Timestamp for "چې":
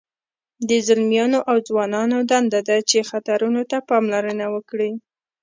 2.89-3.07